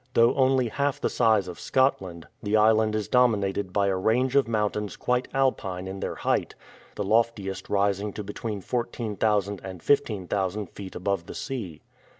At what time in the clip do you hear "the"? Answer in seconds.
0.99-1.11, 2.41-2.57, 6.95-7.03, 11.27-11.35